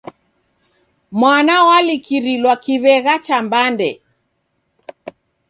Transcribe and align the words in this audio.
Mwana 1.19 1.55
walikirilwa 1.67 2.53
kiw'egha 2.63 3.15
cha 3.25 3.37
mbande. 3.45 3.91